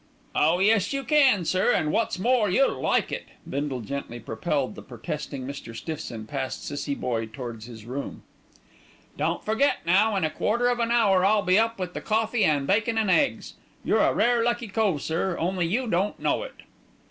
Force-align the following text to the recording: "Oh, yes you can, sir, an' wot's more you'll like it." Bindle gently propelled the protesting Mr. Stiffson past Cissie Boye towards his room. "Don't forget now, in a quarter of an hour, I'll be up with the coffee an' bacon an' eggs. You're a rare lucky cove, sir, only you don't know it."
"Oh, 0.33 0.57
yes 0.57 0.93
you 0.93 1.03
can, 1.03 1.45
sir, 1.45 1.71
an' 1.73 1.91
wot's 1.91 2.17
more 2.17 2.49
you'll 2.49 2.81
like 2.81 3.11
it." 3.11 3.25
Bindle 3.47 3.81
gently 3.81 4.19
propelled 4.19 4.73
the 4.73 4.81
protesting 4.81 5.45
Mr. 5.45 5.75
Stiffson 5.75 6.25
past 6.25 6.65
Cissie 6.65 6.95
Boye 6.95 7.27
towards 7.27 7.67
his 7.67 7.85
room. 7.85 8.23
"Don't 9.15 9.45
forget 9.45 9.85
now, 9.85 10.15
in 10.15 10.23
a 10.23 10.31
quarter 10.31 10.69
of 10.69 10.79
an 10.79 10.89
hour, 10.89 11.23
I'll 11.23 11.43
be 11.43 11.59
up 11.59 11.77
with 11.79 11.93
the 11.93 12.01
coffee 12.01 12.43
an' 12.43 12.65
bacon 12.65 12.97
an' 12.97 13.11
eggs. 13.11 13.53
You're 13.83 13.99
a 14.01 14.15
rare 14.15 14.41
lucky 14.43 14.69
cove, 14.69 15.03
sir, 15.03 15.37
only 15.37 15.67
you 15.67 15.85
don't 15.85 16.19
know 16.19 16.41
it." 16.41 16.61